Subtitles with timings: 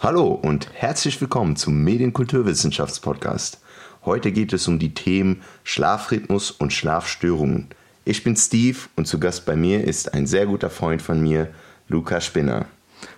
[0.00, 3.60] Hallo und herzlich willkommen zum Medienkulturwissenschaftspodcast.
[4.04, 7.68] Heute geht es um die Themen Schlafrhythmus und Schlafstörungen.
[8.04, 11.48] Ich bin Steve und zu Gast bei mir ist ein sehr guter Freund von mir,
[11.88, 12.66] Lukas Spinner.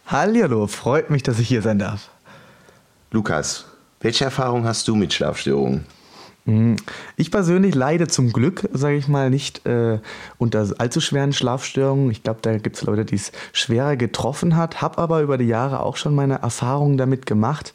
[0.06, 2.10] Hallihallo, freut mich, dass ich hier sein darf.
[3.10, 3.64] Lukas,
[4.00, 5.84] welche Erfahrung hast du mit Schlafstörungen?
[6.48, 6.76] Hm,
[7.16, 9.98] ich persönlich leide zum Glück, sage ich mal, nicht äh,
[10.38, 12.10] unter allzu schweren Schlafstörungen.
[12.10, 15.44] Ich glaube, da gibt es Leute, die es schwerer getroffen hat, habe aber über die
[15.44, 17.74] Jahre auch schon meine Erfahrungen damit gemacht.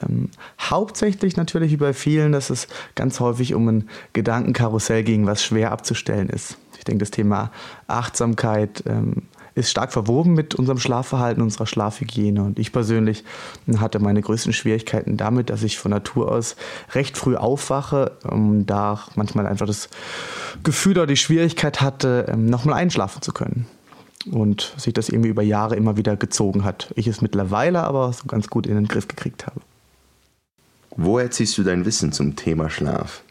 [0.00, 0.30] Ähm,
[0.60, 6.28] hauptsächlich natürlich bei vielen, dass es ganz häufig um ein Gedankenkarussell ging, was schwer abzustellen
[6.28, 6.58] ist.
[6.78, 7.50] Ich denke, das Thema
[7.88, 9.22] Achtsamkeit ähm,
[9.54, 12.42] ist stark verwoben mit unserem Schlafverhalten, unserer Schlafhygiene.
[12.42, 13.24] Und ich persönlich
[13.78, 16.56] hatte meine größten Schwierigkeiten damit, dass ich von Natur aus
[16.92, 19.88] recht früh aufwache, um da manchmal einfach das
[20.62, 23.66] Gefühl oder die Schwierigkeit hatte, ähm, nochmal einschlafen zu können
[24.30, 26.92] und sich das irgendwie über Jahre immer wieder gezogen hat.
[26.96, 29.60] Ich es mittlerweile aber so ganz gut in den Griff gekriegt habe.
[30.96, 33.22] Woher ziehst du dein Wissen zum Thema Schlaf?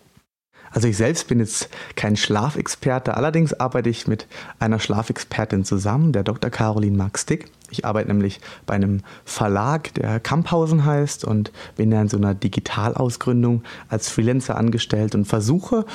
[0.72, 4.28] Also ich selbst bin jetzt kein Schlafexperte, allerdings arbeite ich mit
[4.60, 6.50] einer Schlafexpertin zusammen, der Dr.
[6.50, 7.52] Caroline Mark-Stick.
[7.70, 12.34] Ich arbeite nämlich bei einem Verlag, der Kamphausen heißt und bin da in so einer
[12.34, 15.86] Digitalausgründung als Freelancer angestellt und versuche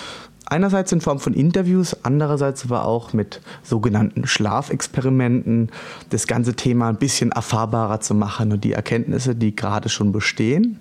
[0.45, 5.71] einerseits in Form von Interviews, andererseits aber auch mit sogenannten Schlafexperimenten
[6.11, 10.79] das ganze Thema ein bisschen erfahrbarer zu machen und die Erkenntnisse, die gerade schon bestehen,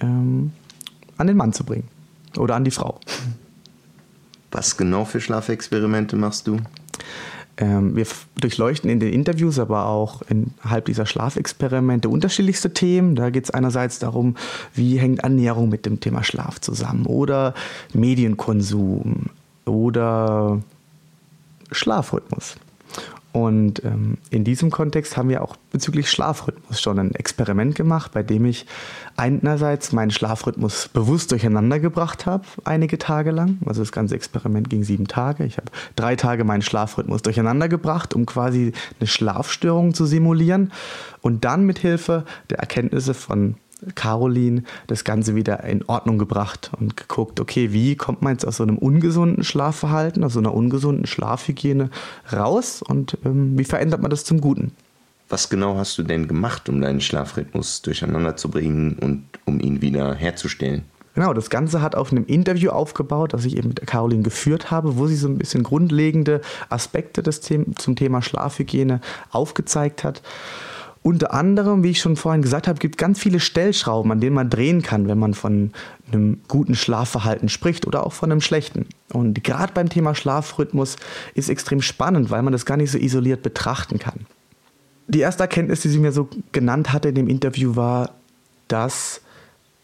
[0.00, 0.52] ähm,
[1.18, 1.88] an den Mann zu bringen
[2.36, 3.00] oder an die Frau.
[4.50, 6.58] Was genau für Schlafexperimente machst du?
[7.56, 8.06] Ähm, wir
[8.40, 13.14] durchleuchten in den Interviews, aber auch innerhalb dieser Schlafexperimente unterschiedlichste Themen.
[13.14, 14.36] Da geht es einerseits darum,
[14.74, 17.54] wie hängt Ernährung mit dem Thema Schlaf zusammen oder
[17.92, 19.26] Medienkonsum
[19.66, 20.60] oder
[21.70, 22.56] Schlafrhythmus.
[23.32, 28.24] Und ähm, in diesem Kontext haben wir auch bezüglich Schlafrhythmus schon ein Experiment gemacht, bei
[28.24, 28.66] dem ich
[29.16, 33.58] einerseits meinen Schlafrhythmus bewusst durcheinander gebracht habe, einige Tage lang.
[33.66, 35.44] Also das ganze Experiment ging sieben Tage.
[35.44, 40.72] Ich habe drei Tage meinen Schlafrhythmus durcheinander gebracht, um quasi eine Schlafstörung zu simulieren.
[41.20, 43.54] Und dann mit Hilfe der Erkenntnisse von
[43.94, 48.56] Caroline das Ganze wieder in Ordnung gebracht und geguckt, okay, wie kommt man jetzt aus
[48.58, 51.90] so einem ungesunden Schlafverhalten, aus so einer ungesunden Schlafhygiene
[52.32, 54.72] raus und ähm, wie verändert man das zum Guten?
[55.28, 59.80] Was genau hast du denn gemacht, um deinen Schlafrhythmus durcheinander zu bringen und um ihn
[59.80, 60.82] wieder herzustellen?
[61.14, 64.96] Genau, das Ganze hat auf einem Interview aufgebaut, das ich eben mit Caroline geführt habe,
[64.96, 70.22] wo sie so ein bisschen grundlegende Aspekte des The zum Thema Schlafhygiene aufgezeigt hat.
[71.02, 74.50] Unter anderem, wie ich schon vorhin gesagt habe, gibt ganz viele Stellschrauben, an denen man
[74.50, 75.72] drehen kann, wenn man von
[76.12, 78.86] einem guten Schlafverhalten spricht oder auch von einem schlechten.
[79.10, 80.96] Und gerade beim Thema Schlafrhythmus
[81.34, 84.26] ist extrem spannend, weil man das gar nicht so isoliert betrachten kann.
[85.08, 88.10] Die erste Erkenntnis, die sie mir so genannt hatte in dem Interview, war,
[88.68, 89.22] dass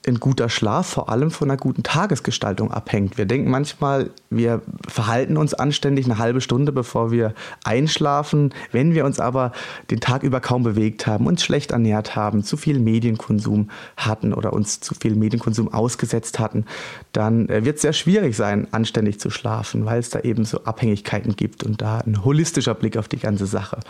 [0.07, 3.19] ein guter Schlaf vor allem von einer guten Tagesgestaltung abhängt.
[3.19, 7.35] Wir denken manchmal, wir verhalten uns anständig eine halbe Stunde, bevor wir
[7.65, 8.55] einschlafen.
[8.71, 9.53] Wenn wir uns aber
[9.91, 14.53] den Tag über kaum bewegt haben, uns schlecht ernährt haben, zu viel Medienkonsum hatten oder
[14.53, 16.67] uns zu viel Medienkonsum ausgesetzt hatten,
[17.13, 20.65] dann äh, wird es sehr schwierig sein, anständig zu schlafen, weil es da eben so
[20.65, 23.81] Abhängigkeiten gibt und da ein holistischer Blick auf die ganze Sache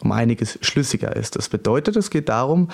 [0.00, 1.36] um einiges schlüssiger ist.
[1.36, 2.68] Das bedeutet, es geht darum,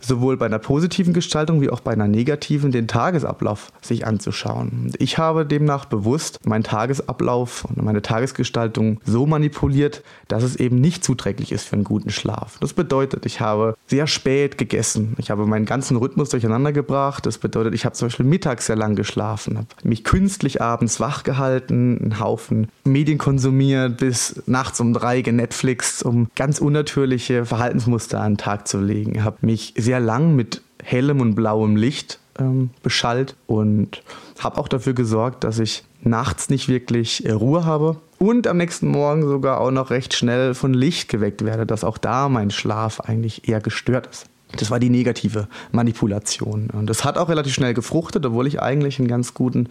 [0.00, 4.92] sowohl bei einer positiven Gestaltung wie auch bei einer negativen den Tagesablauf sich anzuschauen.
[4.98, 11.04] Ich habe demnach bewusst meinen Tagesablauf und meine Tagesgestaltung so manipuliert, dass es eben nicht
[11.04, 12.58] zuträglich ist für einen guten Schlaf.
[12.60, 15.14] Das bedeutet, ich habe sehr spät gegessen.
[15.18, 17.26] Ich habe meinen ganzen Rhythmus durcheinander gebracht.
[17.26, 21.22] Das bedeutet, ich habe zum Beispiel mittags sehr lang geschlafen, habe mich künstlich abends wach
[21.22, 28.32] gehalten, einen Haufen Medien konsumiert, bis nachts um drei genetflixt, um ganz unnatürliche Verhaltensmuster an
[28.32, 29.24] den Tag zu legen.
[29.24, 34.02] Habe mich sehr lang mit hellem und blauem Licht ähm, beschallt und
[34.38, 38.88] habe auch dafür gesorgt, dass ich nachts nicht wirklich äh, Ruhe habe und am nächsten
[38.88, 43.00] Morgen sogar auch noch recht schnell von Licht geweckt werde, dass auch da mein Schlaf
[43.00, 44.26] eigentlich eher gestört ist.
[44.58, 46.70] Das war die negative Manipulation.
[46.70, 49.68] Und das hat auch relativ schnell gefruchtet, obwohl ich eigentlich einen ganz guten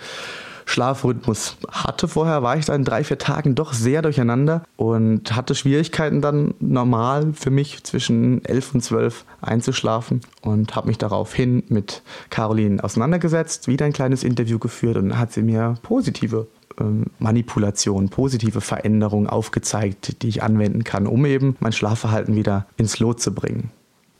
[0.69, 2.07] Schlafrhythmus hatte.
[2.07, 6.53] Vorher war ich dann in drei, vier Tagen doch sehr durcheinander und hatte Schwierigkeiten dann
[6.59, 13.67] normal für mich zwischen elf und zwölf einzuschlafen und habe mich daraufhin mit Caroline auseinandergesetzt,
[13.67, 16.47] wieder ein kleines Interview geführt und hat sie mir positive
[16.79, 22.99] ähm, Manipulation, positive Veränderungen aufgezeigt, die ich anwenden kann, um eben mein Schlafverhalten wieder ins
[22.99, 23.71] Lot zu bringen.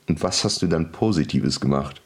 [0.07, 2.01] Und was hast du dann Positives gemacht?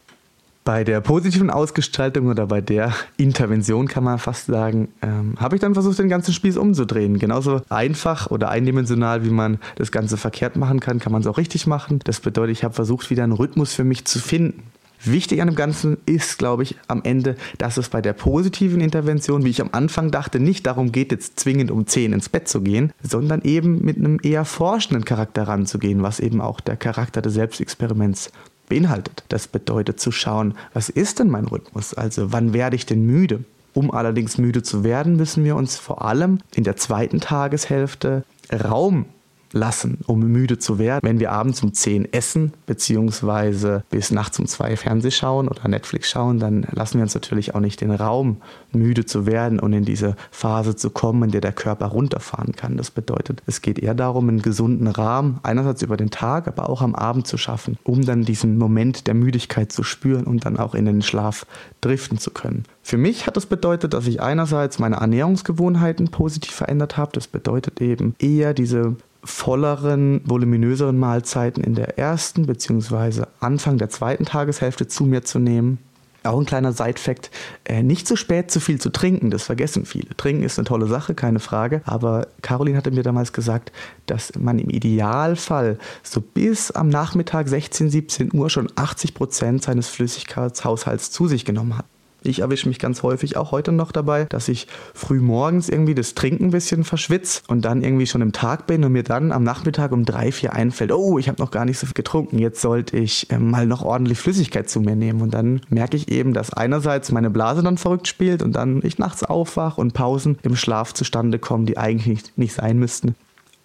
[0.63, 5.61] Bei der positiven Ausgestaltung oder bei der Intervention kann man fast sagen, ähm, habe ich
[5.61, 7.19] dann versucht, den ganzen Spieß umzudrehen.
[7.19, 11.37] Genauso einfach oder eindimensional, wie man das Ganze verkehrt machen kann, kann man es auch
[11.37, 11.99] richtig machen.
[12.05, 14.63] Das bedeutet, ich habe versucht, wieder einen Rhythmus für mich zu finden.
[15.05, 19.43] Wichtig an dem Ganzen ist, glaube ich, am Ende, dass es bei der positiven Intervention,
[19.43, 22.61] wie ich am Anfang dachte, nicht darum geht, jetzt zwingend um 10 ins Bett zu
[22.61, 27.33] gehen, sondern eben mit einem eher forschenden Charakter ranzugehen, was eben auch der Charakter des
[27.33, 28.31] Selbstexperiments
[28.73, 29.23] beinhaltet.
[29.29, 31.93] Das bedeutet zu schauen, was ist denn mein Rhythmus?
[31.93, 33.43] Also wann werde ich denn müde?
[33.73, 39.05] Um allerdings müde zu werden, müssen wir uns vor allem in der zweiten Tageshälfte Raum
[39.53, 41.01] lassen, um müde zu werden.
[41.03, 46.09] Wenn wir abends um 10 essen, beziehungsweise bis nachts um 2 Fernseh schauen oder Netflix
[46.09, 48.37] schauen, dann lassen wir uns natürlich auch nicht den Raum,
[48.71, 52.77] müde zu werden und in diese Phase zu kommen, in der der Körper runterfahren kann.
[52.77, 56.81] Das bedeutet, es geht eher darum, einen gesunden Rahmen, einerseits über den Tag, aber auch
[56.81, 60.73] am Abend zu schaffen, um dann diesen Moment der Müdigkeit zu spüren und dann auch
[60.73, 61.45] in den Schlaf
[61.81, 62.63] driften zu können.
[62.81, 67.11] Für mich hat das bedeutet, dass ich einerseits meine Ernährungsgewohnheiten positiv verändert habe.
[67.13, 73.23] Das bedeutet eben eher diese volleren, voluminöseren Mahlzeiten in der ersten bzw.
[73.39, 75.79] Anfang der zweiten Tageshälfte zu mir zu nehmen.
[76.25, 77.31] Auch ein kleiner Side-Fact,
[77.65, 80.15] äh, nicht zu spät zu viel zu trinken, das vergessen viele.
[80.15, 83.73] Trinken ist eine tolle Sache, keine Frage, aber Caroline hatte mir damals gesagt,
[84.05, 89.89] dass man im Idealfall so bis am Nachmittag 16, 17 Uhr schon 80 Prozent seines
[89.89, 91.85] Flüssigkeitshaushalts zu sich genommen hat.
[92.23, 96.15] Ich erwische mich ganz häufig auch heute noch dabei, dass ich früh morgens irgendwie das
[96.15, 99.43] Trinken ein bisschen verschwitze und dann irgendwie schon im Tag bin und mir dann am
[99.43, 102.61] Nachmittag um drei, vier einfällt, oh, ich habe noch gar nicht so viel getrunken, jetzt
[102.61, 105.21] sollte ich äh, mal noch ordentlich Flüssigkeit zu mir nehmen.
[105.21, 108.97] Und dann merke ich eben, dass einerseits meine Blase dann verrückt spielt und dann ich
[108.97, 113.15] nachts aufwache und Pausen im Schlaf zustande kommen, die eigentlich nicht, nicht sein müssten.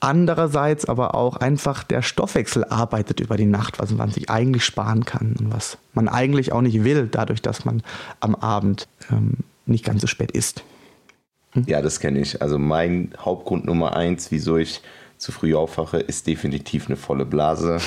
[0.00, 5.04] Andererseits aber auch einfach der Stoffwechsel arbeitet über die Nacht, was man sich eigentlich sparen
[5.04, 7.82] kann und was man eigentlich auch nicht will, dadurch, dass man
[8.20, 10.62] am Abend ähm, nicht ganz so spät isst.
[11.52, 11.64] Hm?
[11.66, 12.40] Ja, das kenne ich.
[12.40, 14.82] Also mein Hauptgrund Nummer eins, wieso ich
[15.16, 17.78] zu früh aufwache, ist definitiv eine volle Blase.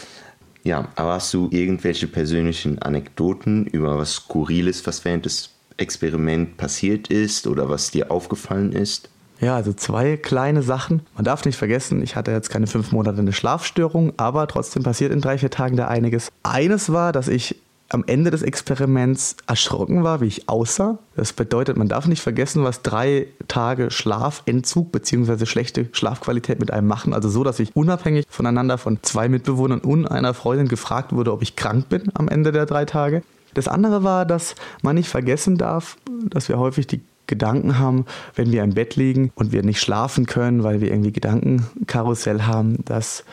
[0.64, 7.08] ja, aber hast du irgendwelche persönlichen Anekdoten über was Skurriles, was während des Experiments passiert
[7.08, 9.10] ist oder was dir aufgefallen ist?
[9.40, 11.00] Ja, also zwei kleine Sachen.
[11.14, 15.12] Man darf nicht vergessen, ich hatte jetzt keine fünf Monate eine Schlafstörung, aber trotzdem passiert
[15.12, 16.30] in drei, vier Tagen da einiges.
[16.42, 17.56] Eines war, dass ich
[17.88, 20.98] am Ende des Experiments erschrocken war, wie ich aussah.
[21.16, 25.44] Das bedeutet, man darf nicht vergessen, was drei Tage Schlafentzug bzw.
[25.46, 27.12] schlechte Schlafqualität mit einem machen.
[27.12, 31.42] Also so, dass ich unabhängig voneinander von zwei Mitbewohnern und einer Freundin gefragt wurde, ob
[31.42, 33.22] ich krank bin am Ende der drei Tage.
[33.54, 35.96] Das andere war, dass man nicht vergessen darf,
[36.28, 38.04] dass wir häufig die Gedanken haben,
[38.34, 42.84] wenn wir im Bett liegen und wir nicht schlafen können, weil wir irgendwie Gedankenkarussell haben,
[42.84, 43.24] dass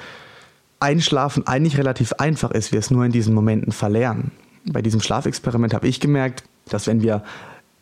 [0.80, 4.32] Einschlafen eigentlich relativ einfach ist, wir es nur in diesen Momenten verlernen.
[4.66, 7.24] Bei diesem Schlafexperiment habe ich gemerkt, dass wenn wir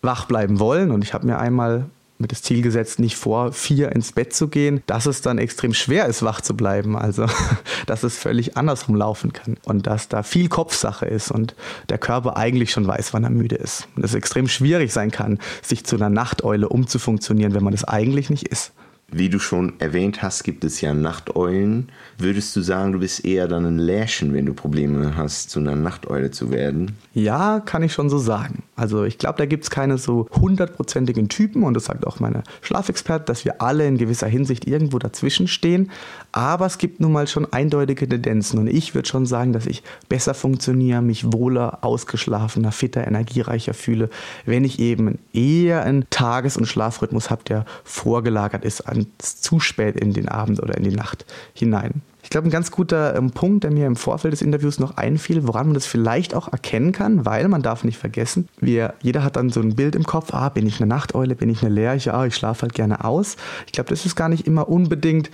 [0.02, 1.86] wach bleiben wollen, und ich habe mir einmal
[2.18, 5.74] mit das Ziel gesetzt, nicht vor vier ins Bett zu gehen, dass es dann extrem
[5.74, 6.98] schwer ist, wach zu bleiben.
[6.98, 7.26] Also,
[7.88, 11.56] dass es völlig andersrum laufen kann und dass da viel Kopfsache ist und
[11.90, 13.88] der Körper eigentlich schon weiß, wann er müde ist.
[13.96, 18.30] Und es extrem schwierig sein kann, sich zu einer Nachteule umzufunktionieren, wenn man es eigentlich
[18.30, 18.72] nicht ist.
[19.12, 21.90] Wie du schon erwähnt hast, gibt es ja Nachteulen.
[22.18, 25.76] Würdest du sagen, du bist eher dann ein Lärchen, wenn du Probleme hast, zu einer
[25.76, 26.98] Nachteule zu werden?
[27.14, 28.64] Ja, kann ich schon so sagen.
[28.76, 32.44] Also ich glaube, da gibt es keine so hundertprozentigen Typen und das sagt auch meine
[32.62, 35.92] Schlafexperte, dass wir alle in gewisser Hinsicht irgendwo dazwischen stehen.
[36.34, 39.82] Aber es gibt nun mal schon eindeutige Tendenzen und ich würde schon sagen, dass ich
[40.10, 44.10] besser funktioniere, mich wohler, ausgeschlafener, fitter, energiereicher fühle,
[44.46, 49.96] wenn ich eben eher einen Tages- und Schlafrhythmus habe, der vorgelagert ist an zu spät
[49.96, 52.02] in den Abend oder in die Nacht hinein.
[52.26, 55.48] Ich glaube, ein ganz guter ähm, Punkt, der mir im Vorfeld des Interviews noch einfiel,
[55.48, 59.36] woran man das vielleicht auch erkennen kann, weil man darf nicht vergessen, wir, jeder hat
[59.36, 62.16] dann so ein Bild im Kopf, ah, bin ich eine Nachteule, bin ich eine Lerche,
[62.16, 63.38] ah, ich schlafe halt gerne aus.
[63.68, 65.30] Ich glaube, das ist gar nicht immer unbedingt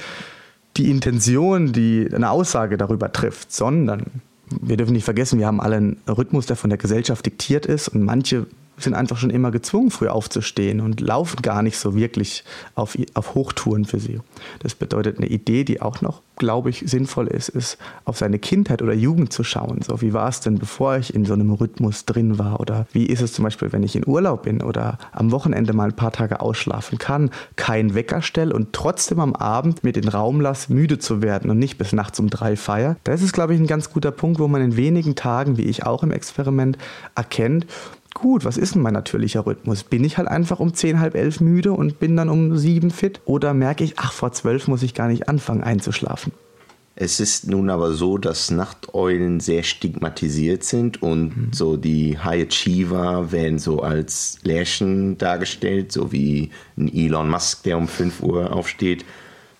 [0.76, 4.08] die Intention, die eine Aussage darüber trifft, sondern
[4.60, 7.88] wir dürfen nicht vergessen, wir haben alle einen Rhythmus, der von der Gesellschaft diktiert ist
[7.88, 8.48] und manche
[8.84, 12.44] sind einfach schon immer gezwungen, früh aufzustehen und laufen gar nicht so wirklich
[12.76, 14.20] auf, auf Hochtouren für sie.
[14.60, 18.82] Das bedeutet, eine Idee, die auch noch, glaube ich, sinnvoll ist, ist, auf seine Kindheit
[18.82, 19.82] oder Jugend zu schauen.
[19.82, 22.60] So, wie war es denn, bevor ich in so einem Rhythmus drin war?
[22.60, 25.90] Oder wie ist es zum Beispiel, wenn ich in Urlaub bin oder am Wochenende mal
[25.90, 30.42] ein paar Tage ausschlafen kann, keinen Wecker stelle und trotzdem am Abend mir den Raum
[30.42, 32.96] lasse, müde zu werden und nicht bis nachts um drei feier?
[33.04, 35.86] Das ist, glaube ich, ein ganz guter Punkt, wo man in wenigen Tagen, wie ich
[35.86, 36.78] auch im Experiment,
[37.16, 37.68] erkennt,
[38.22, 39.84] gut, was ist denn mein natürlicher Rhythmus?
[39.84, 43.20] Bin ich halt einfach um 10, halb elf müde und bin dann um sieben fit?
[43.26, 46.32] Oder merke ich, ach, vor zwölf muss ich gar nicht anfangen einzuschlafen?
[46.96, 51.54] Es ist nun aber so, dass Nachteulen sehr stigmatisiert sind und mhm.
[51.54, 57.78] so die High Achiever werden so als Lärchen dargestellt, so wie ein Elon Musk, der
[57.78, 59.06] um 5 Uhr aufsteht.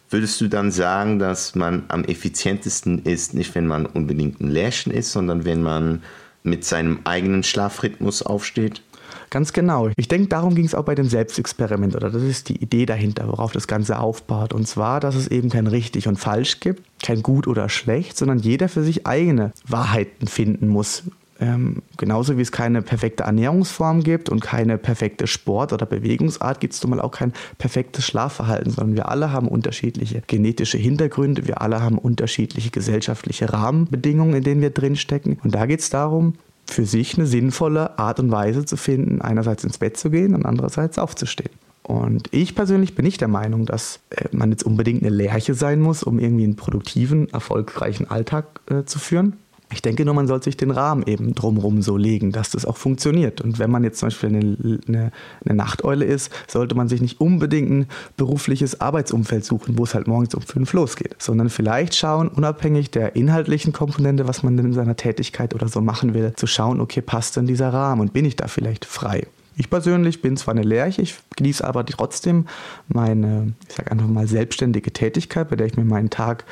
[0.10, 4.92] Würdest du dann sagen, dass man am effizientesten ist, nicht wenn man unbedingt ein Lärchen
[4.92, 6.04] ist, sondern wenn man
[6.44, 8.82] mit seinem eigenen Schlafrhythmus aufsteht?
[9.30, 9.90] Ganz genau.
[9.96, 13.28] Ich denke, darum ging es auch bei dem Selbstexperiment oder das ist die Idee dahinter,
[13.28, 14.54] worauf das Ganze aufbaut.
[14.54, 18.40] Und zwar, dass es eben kein richtig und falsch gibt, kein gut oder schlecht, sondern
[18.40, 21.04] jeder für sich eigene Wahrheiten finden muss.
[21.42, 26.76] Ähm, genauso wie es keine perfekte Ernährungsform gibt und keine perfekte Sport- oder Bewegungsart, gibt
[26.76, 31.60] es nun mal auch kein perfektes Schlafverhalten, sondern wir alle haben unterschiedliche genetische Hintergründe, wir
[31.60, 35.40] alle haben unterschiedliche gesellschaftliche Rahmenbedingungen, in denen wir drinstecken.
[35.44, 36.36] Und da geht es darum,
[36.68, 40.46] für sich eine sinnvolle Art und Weise zu finden, einerseits ins Bett zu gehen und
[40.46, 41.50] andererseits aufzustehen.
[41.82, 45.82] Und ich persönlich bin nicht der Meinung, dass äh, man jetzt unbedingt eine Lerche sein
[45.82, 49.38] muss, um irgendwie einen produktiven, erfolgreichen Alltag äh, zu führen.
[49.72, 52.78] Ich denke nur, man sollte sich den Rahmen eben drumherum so legen, dass das auch
[52.78, 53.42] funktioniert.
[53.42, 54.40] Und wenn man jetzt zum Beispiel eine,
[54.88, 55.12] eine,
[55.46, 57.86] eine, Nachteule ist, sollte man sich nicht unbedingt ein
[58.18, 63.16] berufliches Arbeitsumfeld suchen, wo es halt morgens um fünf losgeht, sondern vielleicht schauen, unabhängig der
[63.16, 67.02] inhaltlichen Komponente, was man denn in seiner Tätigkeit oder so machen will, zu schauen, okay,
[67.02, 69.28] passt denn dieser Rahmen und bin ich da vielleicht frei?
[69.58, 72.46] Ich persönlich bin zwar eine Lerche, ich genieße aber trotzdem
[72.88, 76.46] meine, ich sage einfach mal, selbstständige Tätigkeit, bei der ich mir meinen Tag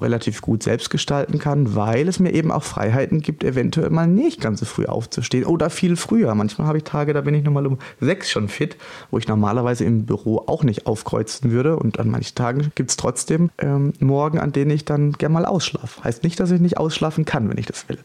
[0.00, 4.40] relativ gut selbst gestalten kann, weil es mir eben auch Freiheiten gibt, eventuell mal nicht
[4.40, 6.34] ganz so früh aufzustehen oder viel früher.
[6.34, 8.76] Manchmal habe ich Tage, da bin ich nochmal um sechs schon fit,
[9.10, 11.76] wo ich normalerweise im Büro auch nicht aufkreuzen würde.
[11.76, 15.46] Und an manchen Tagen gibt es trotzdem ähm, Morgen, an denen ich dann gerne mal
[15.46, 16.04] ausschlafe.
[16.04, 17.98] Heißt nicht, dass ich nicht ausschlafen kann, wenn ich das will.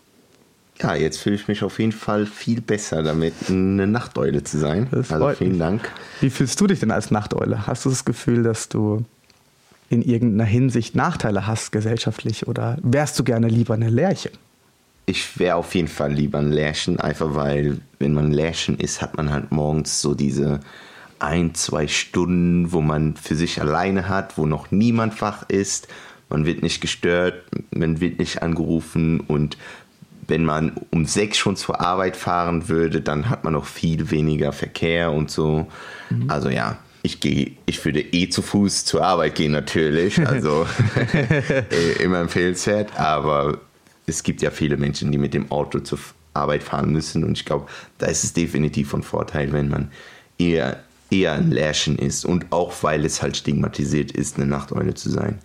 [0.82, 4.88] Ja, jetzt fühle ich mich auf jeden Fall viel besser damit, eine Nachteule zu sein.
[4.92, 5.60] Das also vielen mich.
[5.60, 5.92] Dank.
[6.22, 7.68] Wie fühlst du dich denn als Nachteule?
[7.68, 9.04] Hast du das Gefühl, dass du
[9.90, 14.32] in irgendeiner Hinsicht Nachteile hast gesellschaftlich oder wärst du gerne lieber eine Lerche?
[15.06, 19.18] Ich wäre auf jeden Fall lieber ein Lärchen, einfach weil, wenn man Lärchen ist, hat
[19.18, 20.60] man halt morgens so diese
[21.18, 25.88] ein, zwei Stunden, wo man für sich alleine hat, wo noch niemand wach ist.
[26.30, 29.58] Man wird nicht gestört, man wird nicht angerufen und
[30.28, 34.54] wenn man um sechs schon zur Arbeit fahren würde, dann hat man noch viel weniger
[34.54, 35.68] Verkehr und so.
[36.12, 36.30] Mhm.
[36.30, 40.66] Also ja, ich gehe, ich würde eh zu Fuß zur Arbeit gehen natürlich, also
[41.14, 43.60] äh, immer empfehlenswert, aber
[44.06, 46.00] es gibt ja viele Menschen, die mit dem Auto zur
[46.34, 47.24] Arbeit fahren müssen.
[47.24, 49.92] Und ich glaube, da ist es definitiv von Vorteil, wenn man
[50.38, 52.26] eher, eher ein Lärchen ist.
[52.26, 55.40] Und auch weil es halt stigmatisiert ist, eine Nachteule zu sein.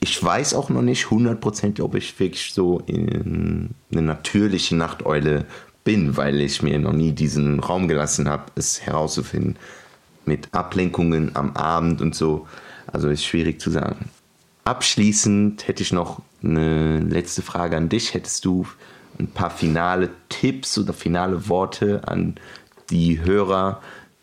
[0.00, 5.44] Ich weiß auch noch nicht hundertprozentig, ob ich wirklich so eine natürliche Nachteule
[5.84, 9.56] bin, weil ich mir noch nie diesen Raum gelassen habe, es herauszufinden
[10.24, 12.46] mit Ablenkungen am Abend und so.
[12.86, 14.10] Also ist schwierig zu sagen.
[14.64, 18.14] Abschließend hätte ich noch eine letzte Frage an dich.
[18.14, 18.66] Hättest du
[19.18, 22.36] ein paar finale Tipps oder finale Worte an
[22.90, 23.80] die Hörer,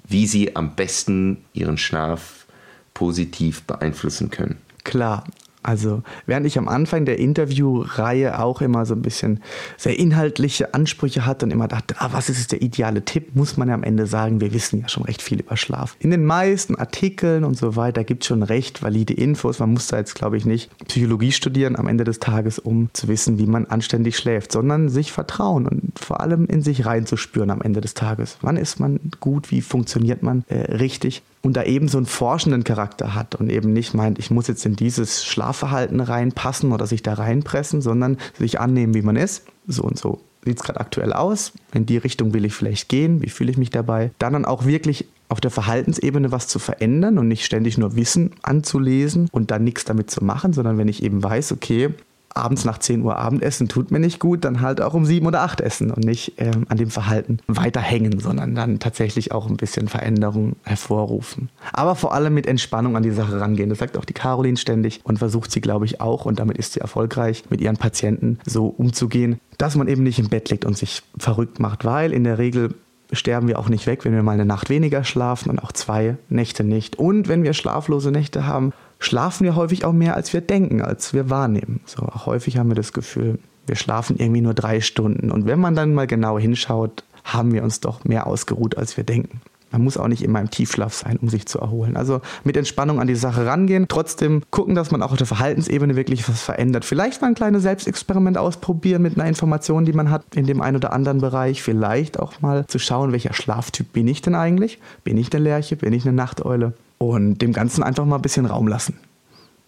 [0.08, 2.46] wie sie am besten ihren Schlaf
[2.94, 4.58] positiv beeinflussen können?
[4.84, 5.24] Klar,
[5.68, 9.42] also während ich am Anfang der Interviewreihe auch immer so ein bisschen
[9.76, 13.68] sehr inhaltliche Ansprüche hatte und immer dachte, ah, was ist der ideale Tipp, muss man
[13.68, 15.98] ja am Ende sagen, wir wissen ja schon recht viel über Schlaf.
[16.00, 19.60] In den meisten Artikeln und so weiter gibt es schon recht valide Infos.
[19.60, 23.10] Man muss da jetzt, glaube ich, nicht Psychologie studieren am Ende des Tages, um zu
[23.10, 27.62] wissen, wie man anständig schläft, sondern sich vertrauen und vor allem in sich reinzuspüren am
[27.62, 28.38] Ende des Tages.
[28.42, 31.24] Wann ist man gut, wie funktioniert man äh, richtig?
[31.42, 34.66] Und da eben so einen forschenden Charakter hat und eben nicht meint, ich muss jetzt
[34.66, 39.44] in dieses Schlafverhalten reinpassen oder sich da reinpressen, sondern sich annehmen, wie man ist.
[39.68, 41.52] So und so sieht es gerade aktuell aus.
[41.74, 43.22] In die Richtung will ich vielleicht gehen.
[43.22, 44.12] Wie fühle ich mich dabei?
[44.20, 48.32] Dann dann auch wirklich auf der Verhaltensebene was zu verändern und nicht ständig nur Wissen
[48.44, 51.90] anzulesen und dann nichts damit zu machen, sondern wenn ich eben weiß, okay,
[52.38, 55.42] abends nach 10 Uhr Abendessen tut mir nicht gut, dann halt auch um 7 oder
[55.42, 59.58] 8 essen und nicht ähm, an dem Verhalten weiter hängen, sondern dann tatsächlich auch ein
[59.58, 61.50] bisschen Veränderung hervorrufen.
[61.74, 63.70] Aber vor allem mit Entspannung an die Sache rangehen.
[63.70, 66.74] Das sagt auch die Caroline ständig und versucht sie, glaube ich, auch und damit ist
[66.74, 70.78] sie erfolgreich, mit ihren Patienten so umzugehen, dass man eben nicht im Bett liegt und
[70.78, 72.76] sich verrückt macht, weil in der Regel
[73.12, 76.18] sterben wir auch nicht weg, wenn wir mal eine Nacht weniger schlafen und auch zwei
[76.30, 76.98] Nächte nicht.
[76.98, 81.14] Und wenn wir schlaflose Nächte haben, schlafen wir häufig auch mehr, als wir denken, als
[81.14, 81.82] wir wahrnehmen.
[81.86, 85.32] So, häufig haben wir das Gefühl, wir schlafen irgendwie nur drei Stunden.
[85.32, 89.04] Und wenn man dann mal genau hinschaut, haben wir uns doch mehr ausgeruht, als wir
[89.04, 89.42] denken.
[89.72, 91.98] Man muss auch nicht immer im Tiefschlaf sein, um sich zu erholen.
[91.98, 95.98] Also mit Entspannung an die Sache rangehen, trotzdem gucken, dass man auch auf der Verhaltensebene
[95.98, 96.86] wirklich was verändert.
[96.86, 100.78] Vielleicht mal ein kleines Selbstexperiment ausprobieren mit einer Information, die man hat in dem einen
[100.78, 101.62] oder anderen Bereich.
[101.62, 104.80] Vielleicht auch mal zu schauen, welcher Schlaftyp bin ich denn eigentlich?
[105.04, 105.76] Bin ich eine Lerche?
[105.76, 106.74] Bin ich eine Nachteule?
[106.98, 109.00] Und dem Ganzen einfach mal ein bisschen Raum lassen.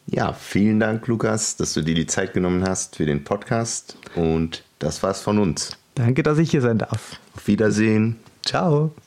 [0.08, 3.98] Ja, vielen Dank, Lukas, dass du dir die Zeit genommen hast für den Podcast.
[4.16, 5.78] Und das war's von uns.
[5.96, 7.20] Danke, dass ich hier sein darf.
[7.36, 8.16] Auf Wiedersehen.
[8.44, 8.92] Ciao.